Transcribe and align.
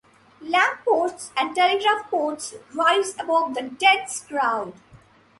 Lampposts 0.41 1.29
and 1.37 1.53
telegraph 1.55 2.09
posts 2.09 2.55
rise 2.73 3.13
above 3.19 3.53
the 3.53 3.61
dense 3.61 4.21
crowd. 4.21 4.73